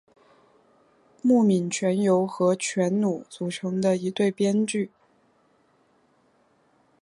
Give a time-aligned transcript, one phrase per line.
[1.21, 4.89] 木皿泉由和泉努组成的一对编剧。